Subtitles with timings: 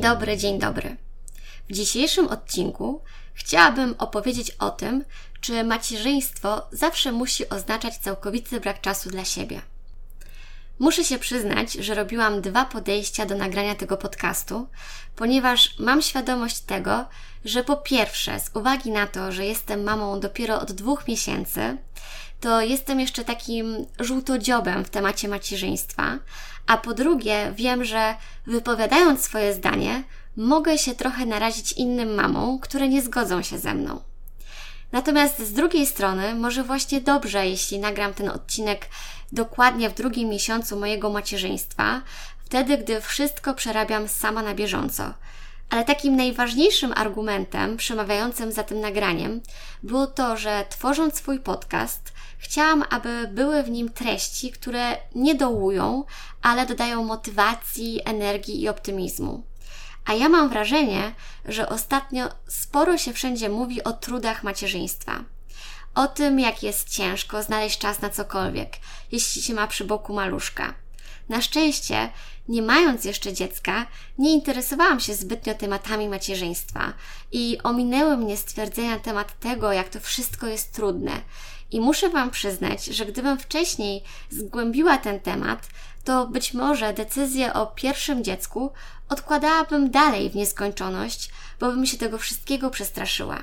[0.00, 0.96] dobry, dzień dobry.
[1.68, 3.02] W dzisiejszym odcinku
[3.34, 5.04] chciałabym opowiedzieć o tym,
[5.40, 9.60] czy macierzyństwo zawsze musi oznaczać całkowity brak czasu dla siebie.
[10.78, 14.68] Muszę się przyznać, że robiłam dwa podejścia do nagrania tego podcastu,
[15.16, 17.04] ponieważ mam świadomość tego,
[17.44, 21.76] że po pierwsze, z uwagi na to, że jestem mamą dopiero od dwóch miesięcy,
[22.40, 26.18] to jestem jeszcze takim żółtodziobem w temacie macierzyństwa,
[26.66, 28.14] a po drugie, wiem, że
[28.46, 30.04] wypowiadając swoje zdanie,
[30.36, 34.11] mogę się trochę narazić innym mamom, które nie zgodzą się ze mną.
[34.92, 38.88] Natomiast z drugiej strony, może właśnie dobrze, jeśli nagram ten odcinek
[39.32, 42.02] dokładnie w drugim miesiącu mojego macierzyństwa,
[42.44, 45.14] wtedy, gdy wszystko przerabiam sama na bieżąco.
[45.70, 49.40] Ale takim najważniejszym argumentem przemawiającym za tym nagraniem
[49.82, 56.04] było to, że tworząc swój podcast, chciałam, aby były w nim treści, które nie dołują,
[56.42, 59.51] ale dodają motywacji, energii i optymizmu.
[60.04, 61.14] A ja mam wrażenie,
[61.44, 65.24] że ostatnio sporo się wszędzie mówi o trudach macierzyństwa.
[65.94, 68.76] O tym, jak jest ciężko znaleźć czas na cokolwiek,
[69.12, 70.74] jeśli się ma przy boku maluszka.
[71.28, 72.10] Na szczęście,
[72.48, 73.86] nie mając jeszcze dziecka,
[74.18, 76.92] nie interesowałam się zbytnio tematami macierzyństwa
[77.32, 81.12] i ominęły mnie stwierdzenia na temat tego, jak to wszystko jest trudne.
[81.72, 85.68] I muszę Wam przyznać, że gdybym wcześniej zgłębiła ten temat,
[86.04, 88.72] to być może decyzję o pierwszym dziecku
[89.08, 93.42] odkładałabym dalej w nieskończoność, bo bym się tego wszystkiego przestraszyła.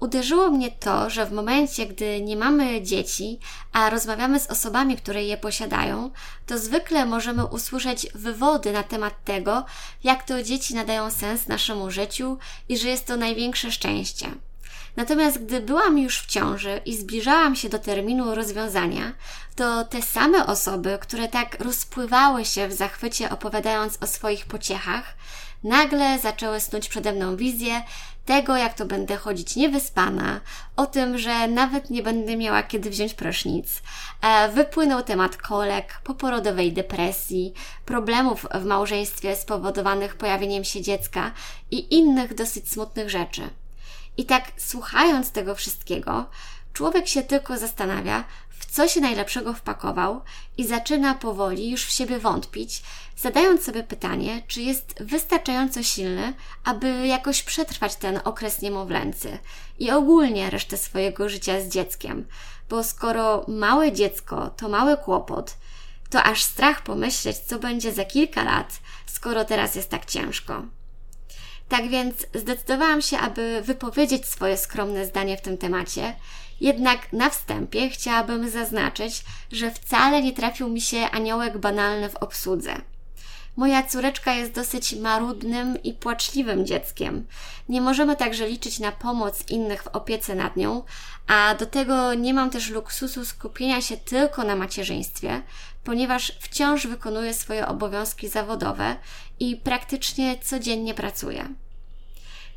[0.00, 3.38] Uderzyło mnie to, że w momencie, gdy nie mamy dzieci,
[3.72, 6.10] a rozmawiamy z osobami, które je posiadają,
[6.46, 9.64] to zwykle możemy usłyszeć wywody na temat tego,
[10.04, 12.38] jak to dzieci nadają sens naszemu życiu
[12.68, 14.26] i że jest to największe szczęście.
[14.96, 19.12] Natomiast gdy byłam już w ciąży i zbliżałam się do terminu rozwiązania,
[19.56, 25.14] to te same osoby, które tak rozpływały się w zachwycie opowiadając o swoich pociechach,
[25.64, 27.82] nagle zaczęły snuć przede mną wizję
[28.24, 30.40] tego, jak to będę chodzić niewyspana,
[30.76, 33.82] o tym, że nawet nie będę miała kiedy wziąć prysznic.
[34.22, 37.54] E, wypłynął temat kolek, poporodowej depresji,
[37.84, 41.32] problemów w małżeństwie spowodowanych pojawieniem się dziecka
[41.70, 43.50] i innych dosyć smutnych rzeczy.
[44.16, 46.26] I tak słuchając tego wszystkiego,
[46.72, 48.24] człowiek się tylko zastanawia,
[48.58, 50.20] w co się najlepszego wpakował
[50.58, 52.82] i zaczyna powoli już w siebie wątpić,
[53.16, 59.38] zadając sobie pytanie, czy jest wystarczająco silny, aby jakoś przetrwać ten okres niemowlęcy
[59.78, 62.26] i ogólnie resztę swojego życia z dzieckiem.
[62.68, 65.56] Bo skoro małe dziecko to mały kłopot,
[66.10, 70.62] to aż strach pomyśleć, co będzie za kilka lat, skoro teraz jest tak ciężko.
[71.68, 76.14] Tak więc zdecydowałam się, aby wypowiedzieć swoje skromne zdanie w tym temacie.
[76.60, 82.80] Jednak na wstępie chciałabym zaznaczyć, że wcale nie trafił mi się aniołek banalny w obsłudze.
[83.56, 87.26] Moja córeczka jest dosyć marudnym i płaczliwym dzieckiem.
[87.68, 90.82] Nie możemy także liczyć na pomoc innych w opiece nad nią,
[91.26, 95.42] a do tego nie mam też luksusu skupienia się tylko na macierzyństwie,
[95.84, 98.96] ponieważ wciąż wykonuję swoje obowiązki zawodowe
[99.40, 101.48] i praktycznie codziennie pracuję.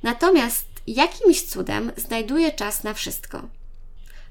[0.03, 3.41] Natomiast jakimś cudem znajduję czas na wszystko.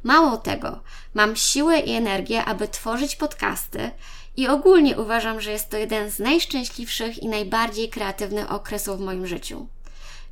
[0.03, 0.81] Mało tego,
[1.15, 3.91] mam siłę i energię, aby tworzyć podcasty
[4.37, 9.27] i ogólnie uważam, że jest to jeden z najszczęśliwszych i najbardziej kreatywnych okresów w moim
[9.27, 9.67] życiu.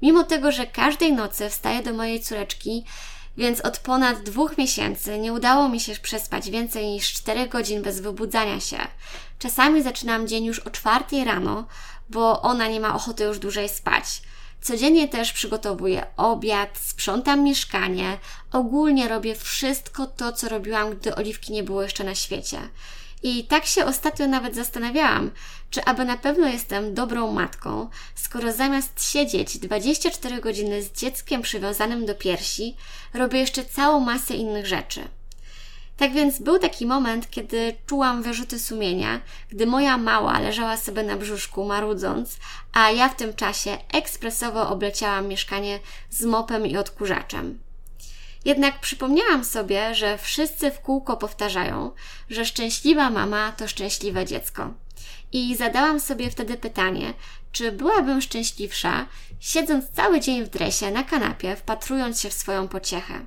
[0.03, 2.85] Mimo tego, że każdej nocy wstaję do mojej córeczki,
[3.37, 8.01] więc od ponad dwóch miesięcy nie udało mi się przespać więcej niż 4 godzin bez
[8.01, 8.79] wybudzania się.
[9.39, 11.67] Czasami zaczynam dzień już o czwartej rano,
[12.11, 14.05] bo ona nie ma ochoty już dłużej spać.
[14.63, 18.19] Codziennie też przygotowuję obiad, sprzątam mieszkanie,
[18.53, 22.59] ogólnie robię wszystko to, co robiłam, gdy oliwki nie było jeszcze na świecie.
[23.27, 25.31] I tak się ostatnio nawet zastanawiałam,
[25.71, 32.07] czy aby na pewno jestem dobrą matką, skoro zamiast siedzieć 24 godziny z dzieckiem przywiązanym
[32.07, 32.77] do piersi,
[33.15, 35.01] robię jeszcze całą masę innych rzeczy.
[35.97, 41.17] Tak więc był taki moment, kiedy czułam wyrzuty sumienia, gdy moja mała leżała sobie na
[41.17, 42.37] brzuszku marudząc,
[42.73, 45.81] a ja w tym czasie ekspresowo obleciałam mieszkanie
[46.11, 47.59] z mopem i odkurzaczem.
[48.45, 51.91] Jednak przypomniałam sobie, że wszyscy w kółko powtarzają,
[52.31, 54.75] że szczęśliwa mama to szczęśliwe dziecko.
[55.33, 57.15] I zadałam sobie wtedy pytanie,
[57.53, 59.07] czy byłabym szczęśliwsza,
[59.41, 63.21] siedząc cały dzień w dresie na kanapie, wpatrując się w swoją pociechę.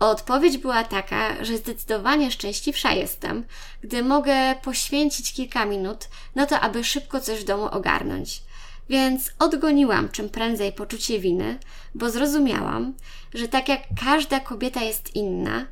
[0.00, 3.44] Odpowiedź była taka, że zdecydowanie szczęśliwsza jestem,
[3.82, 8.42] gdy mogę poświęcić kilka minut na to, aby szybko coś w domu ogarnąć.
[8.88, 11.58] Więc odgoniłam czym prędzej poczucie winy,
[11.94, 12.94] bo zrozumiałam,
[13.34, 15.66] że tak jak każda kobieta jest inna,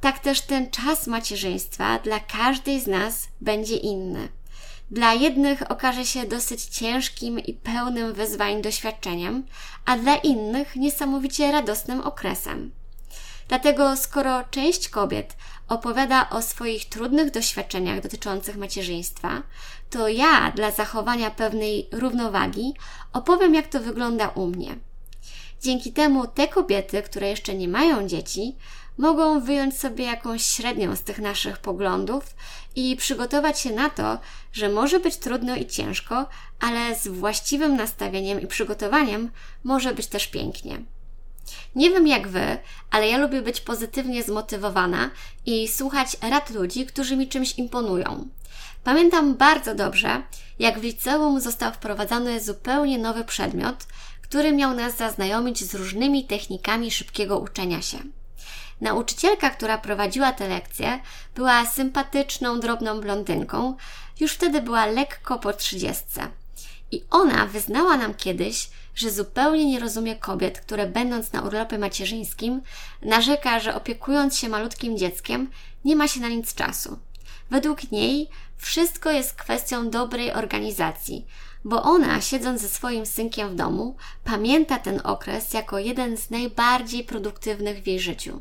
[0.00, 4.28] tak też ten czas macierzyństwa dla każdej z nas będzie inny.
[4.90, 9.46] dla jednych okaże się dosyć ciężkim i pełnym wyzwań doświadczeniem,
[9.84, 12.70] a dla innych niesamowicie radosnym okresem.
[13.48, 15.36] Dlatego, skoro część kobiet
[15.68, 19.42] opowiada o swoich trudnych doświadczeniach dotyczących macierzyństwa,
[19.90, 22.74] to ja dla zachowania pewnej równowagi
[23.12, 24.76] opowiem, jak to wygląda u mnie.
[25.62, 28.56] Dzięki temu te kobiety, które jeszcze nie mają dzieci,
[28.98, 32.34] mogą wyjąć sobie jakąś średnią z tych naszych poglądów
[32.76, 34.18] i przygotować się na to,
[34.52, 36.26] że może być trudno i ciężko,
[36.60, 39.30] ale z właściwym nastawieniem i przygotowaniem
[39.64, 40.78] może być też pięknie.
[41.74, 42.58] Nie wiem jak Wy,
[42.90, 45.10] ale ja lubię być pozytywnie zmotywowana
[45.46, 48.28] i słuchać rad ludzi, którzy mi czymś imponują.
[48.84, 50.22] Pamiętam bardzo dobrze,
[50.58, 53.86] jak w liceum został wprowadzony zupełnie nowy przedmiot,
[54.22, 57.98] który miał nas zaznajomić z różnymi technikami szybkiego uczenia się.
[58.80, 61.00] Nauczycielka, która prowadziła tę lekcję,
[61.34, 63.76] była sympatyczną, drobną blondynką,
[64.20, 66.28] już wtedy była lekko po trzydziestce.
[66.92, 72.62] I ona wyznała nam kiedyś, że zupełnie nie rozumie kobiet, które będąc na urlopie macierzyńskim,
[73.02, 75.50] narzeka, że opiekując się malutkim dzieckiem,
[75.84, 76.98] nie ma się na nic czasu.
[77.50, 81.26] Według niej wszystko jest kwestią dobrej organizacji,
[81.64, 87.04] bo ona, siedząc ze swoim synkiem w domu, pamięta ten okres jako jeden z najbardziej
[87.04, 88.40] produktywnych w jej życiu.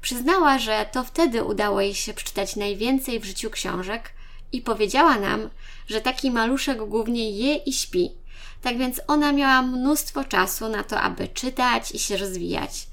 [0.00, 4.12] Przyznała, że to wtedy udało jej się przeczytać najwięcej w życiu książek
[4.52, 5.50] i powiedziała nam,
[5.86, 8.21] że taki maluszek głównie je i śpi.
[8.62, 12.86] Tak więc ona miała mnóstwo czasu na to, aby czytać i się rozwijać.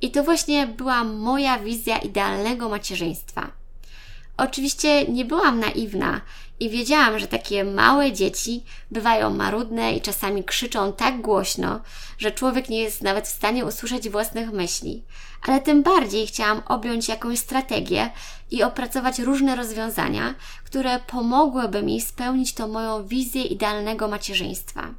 [0.00, 3.63] I to właśnie była moja wizja idealnego macierzyństwa.
[4.36, 6.20] Oczywiście nie byłam naiwna
[6.60, 11.80] i wiedziałam, że takie małe dzieci bywają marudne i czasami krzyczą tak głośno,
[12.18, 15.04] że człowiek nie jest nawet w stanie usłyszeć własnych myśli.
[15.42, 18.10] Ale tym bardziej chciałam objąć jakąś strategię
[18.50, 20.34] i opracować różne rozwiązania,
[20.64, 24.94] które pomogłyby mi spełnić tą moją wizję idealnego macierzyństwa.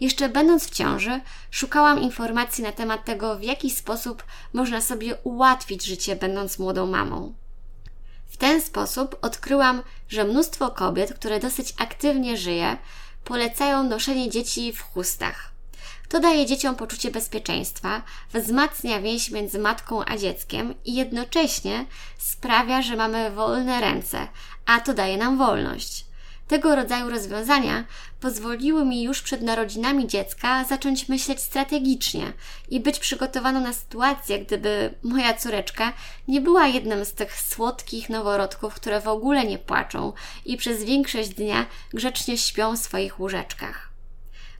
[0.00, 5.84] Jeszcze będąc w ciąży, szukałam informacji na temat tego, w jaki sposób można sobie ułatwić
[5.84, 7.34] życie, będąc młodą mamą.
[8.34, 12.76] W ten sposób odkryłam, że mnóstwo kobiet, które dosyć aktywnie żyje,
[13.24, 15.52] polecają noszenie dzieci w chustach.
[16.08, 18.02] To daje dzieciom poczucie bezpieczeństwa,
[18.32, 21.86] wzmacnia więź między matką a dzieckiem i jednocześnie
[22.18, 24.28] sprawia, że mamy wolne ręce,
[24.66, 26.03] a to daje nam wolność.
[26.48, 27.84] Tego rodzaju rozwiązania
[28.20, 32.32] pozwoliły mi już przed narodzinami dziecka zacząć myśleć strategicznie
[32.68, 35.92] i być przygotowaną na sytuację, gdyby moja córeczka
[36.28, 40.12] nie była jednym z tych słodkich noworodków, które w ogóle nie płaczą
[40.44, 43.88] i przez większość dnia grzecznie śpią w swoich łóżeczkach.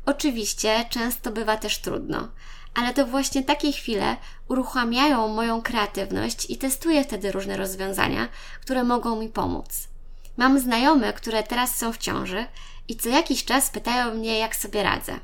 [0.06, 2.28] Oczywiście często bywa też trudno,
[2.74, 4.16] ale to właśnie takie chwile
[4.48, 8.28] uruchamiają moją kreatywność i testuję wtedy różne rozwiązania,
[8.60, 9.93] które mogą mi pomóc.
[10.36, 12.46] Mam znajome, które teraz są w ciąży
[12.88, 15.20] i co jakiś czas pytają mnie, jak sobie radzę.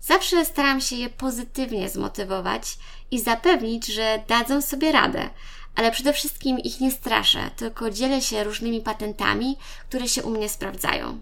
[0.00, 2.78] Zawsze staram się je pozytywnie zmotywować
[3.10, 5.30] i zapewnić, że dadzą sobie radę,
[5.74, 9.56] ale przede wszystkim ich nie straszę, tylko dzielę się różnymi patentami,
[9.88, 11.20] które się u mnie sprawdzają.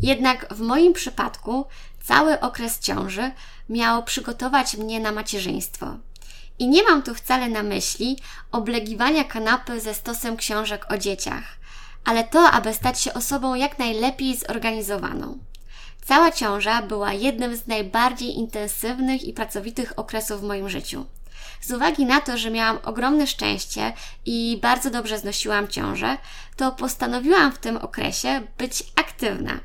[0.00, 1.66] Jednak w moim przypadku
[2.02, 3.30] cały okres ciąży
[3.68, 5.86] miał przygotować mnie na macierzyństwo.
[6.58, 8.18] I nie mam tu wcale na myśli
[8.52, 11.58] oblegiwania kanapy ze stosem książek o dzieciach,
[12.04, 15.38] ale to, aby stać się osobą jak najlepiej zorganizowaną.
[16.04, 21.06] Cała ciąża była jednym z najbardziej intensywnych i pracowitych okresów w moim życiu.
[21.60, 23.92] Z uwagi na to, że miałam ogromne szczęście
[24.26, 26.18] i bardzo dobrze znosiłam ciążę,
[26.56, 29.60] to postanowiłam w tym okresie być aktywna.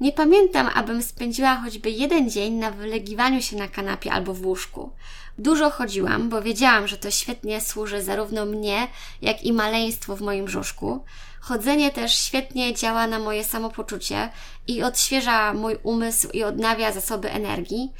[0.00, 4.90] Nie pamiętam, abym spędziła choćby jeden dzień na wylegiwaniu się na kanapie albo w łóżku.
[5.38, 8.88] Dużo chodziłam, bo wiedziałam, że to świetnie służy zarówno mnie,
[9.22, 11.04] jak i maleństwu w moim brzuszku.
[11.40, 14.30] Chodzenie też świetnie działa na moje samopoczucie
[14.66, 17.92] i odświeża mój umysł i odnawia zasoby energii.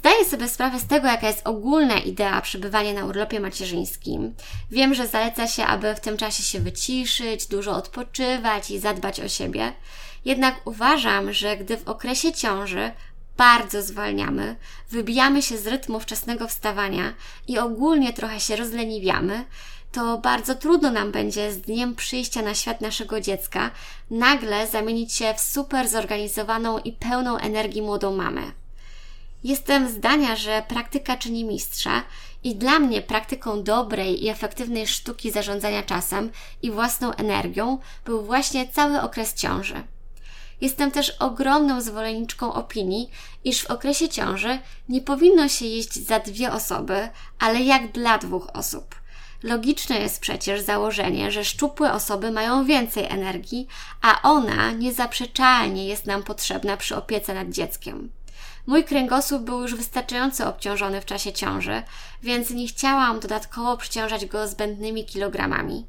[0.00, 4.34] Zdaję sobie sprawę z tego, jaka jest ogólna idea przebywania na urlopie macierzyńskim.
[4.70, 9.28] Wiem, że zaleca się, aby w tym czasie się wyciszyć, dużo odpoczywać i zadbać o
[9.28, 9.72] siebie.
[10.24, 12.92] Jednak uważam, że gdy w okresie ciąży
[13.36, 14.56] bardzo zwalniamy,
[14.90, 17.14] wybijamy się z rytmu wczesnego wstawania
[17.48, 19.44] i ogólnie trochę się rozleniwiamy,
[19.92, 23.70] to bardzo trudno nam będzie z dniem przyjścia na świat naszego dziecka
[24.10, 28.59] nagle zamienić się w super zorganizowaną i pełną energii młodą mamę.
[29.44, 32.02] Jestem zdania, że praktyka czyni mistrza
[32.44, 36.30] i dla mnie praktyką dobrej i efektywnej sztuki zarządzania czasem
[36.62, 39.82] i własną energią był właśnie cały okres ciąży.
[40.60, 43.10] Jestem też ogromną zwolenniczką opinii,
[43.44, 48.50] iż w okresie ciąży nie powinno się jeść za dwie osoby, ale jak dla dwóch
[48.52, 48.94] osób.
[49.42, 53.66] Logiczne jest przecież założenie, że szczupłe osoby mają więcej energii,
[54.02, 58.10] a ona niezaprzeczalnie jest nam potrzebna przy opiece nad dzieckiem.
[58.66, 61.82] Mój kręgosłup był już wystarczająco obciążony w czasie ciąży,
[62.22, 65.86] więc nie chciałam dodatkowo przyciążać go zbędnymi kilogramami.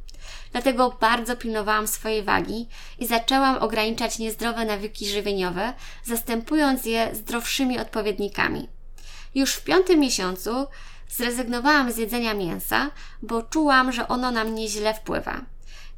[0.52, 2.68] Dlatego bardzo pilnowałam swojej wagi
[3.00, 5.74] i zaczęłam ograniczać niezdrowe nawyki żywieniowe,
[6.04, 8.70] zastępując je zdrowszymi odpowiednikami.
[9.36, 10.68] Już w piątym miesiącu
[11.10, 15.42] zrezygnowałam z jedzenia mięsa, bo czułam, że ono na mnie źle wpływa.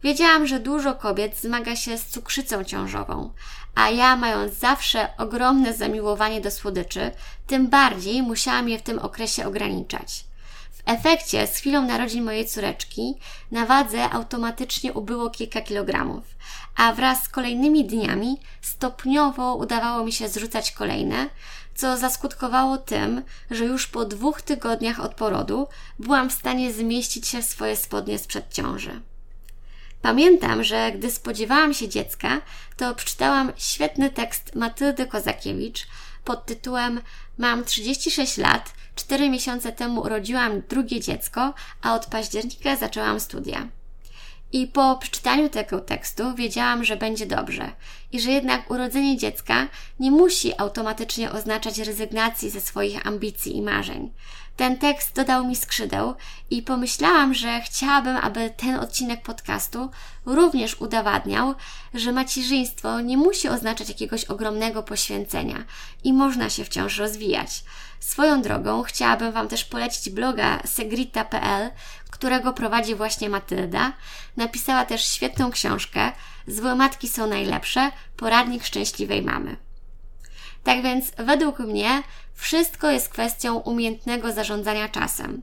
[0.03, 3.33] Wiedziałam, że dużo kobiet zmaga się z cukrzycą ciążową,
[3.75, 7.12] a ja, mając zawsze ogromne zamiłowanie do słodyczy,
[7.48, 10.25] tym bardziej musiałam je w tym okresie ograniczać.
[10.72, 13.15] W efekcie, z chwilą narodzin mojej córeczki,
[13.51, 16.24] na wadze automatycznie ubyło kilka kilogramów,
[16.75, 21.29] a wraz z kolejnymi dniami stopniowo udawało mi się zrzucać kolejne,
[21.75, 25.67] co zaskutkowało tym, że już po dwóch tygodniach od porodu
[26.00, 29.01] byłam w stanie zmieścić się w swoje spodnie sprzed ciąży.
[30.03, 32.41] Pamiętam, że gdy spodziewałam się dziecka,
[32.77, 35.88] to przeczytałam świetny tekst Matyldy Kozakiewicz
[36.24, 37.01] pod tytułem
[37.38, 43.67] Mam 36 lat, 4 miesiące temu urodziłam drugie dziecko, a od października zaczęłam studia.
[44.53, 47.72] I po przeczytaniu tego tekstu wiedziałam, że będzie dobrze
[48.12, 49.67] i że jednak urodzenie dziecka
[50.00, 54.12] nie musi automatycznie oznaczać rezygnacji ze swoich ambicji i marzeń.
[54.55, 56.15] Ten tekst dodał mi skrzydeł
[56.50, 59.89] i pomyślałam, że chciałabym, aby ten odcinek podcastu
[60.25, 61.55] również udowadniał,
[61.93, 65.63] że macierzyństwo nie musi oznaczać jakiegoś ogromnego poświęcenia
[66.03, 67.63] i można się wciąż rozwijać.
[68.00, 71.72] Swoją drogą chciałabym Wam też polecić bloga segrita.pl,
[72.12, 73.93] którego prowadzi właśnie Matylda.
[74.38, 76.12] Napisała też świetną książkę
[76.48, 79.57] Złe matki są najlepsze poradnik szczęśliwej mamy.
[80.63, 82.03] Tak więc, według mnie,
[82.34, 85.41] wszystko jest kwestią umiejętnego zarządzania czasem.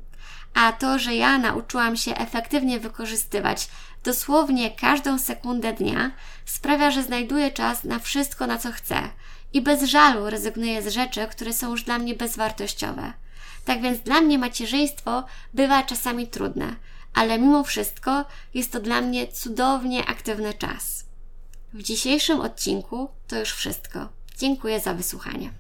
[0.55, 3.69] A to, że ja nauczyłam się efektywnie wykorzystywać
[4.05, 6.11] dosłownie każdą sekundę dnia,
[6.45, 9.11] sprawia, że znajduję czas na wszystko, na co chcę
[9.53, 13.13] i bez żalu rezygnuję z rzeczy, które są już dla mnie bezwartościowe.
[13.65, 15.25] Tak więc dla mnie macierzyństwo
[15.55, 16.77] bywa czasami trudne,
[17.15, 18.25] ale mimo wszystko
[18.55, 21.05] jest to dla mnie cudownie aktywny czas.
[21.73, 24.09] W dzisiejszym odcinku to już wszystko.
[24.41, 25.51] Dziękuję za wysłuchanie.